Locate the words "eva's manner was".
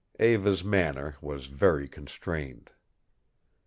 0.19-1.45